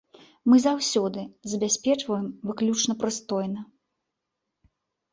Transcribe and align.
Мы 0.51 0.55
заўсёды 0.67 1.25
забяспечваем 1.53 2.27
выключна 2.51 2.93
прыстойна. 3.07 3.69